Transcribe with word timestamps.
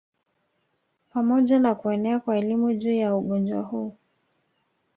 Pamoja 1.13 1.59
na 1.59 1.75
kuenea 1.75 2.19
kwa 2.19 2.37
elimu 2.37 2.73
juu 2.73 2.93
ya 2.93 3.15
ugonjwa 3.15 3.61
huu 3.61 3.95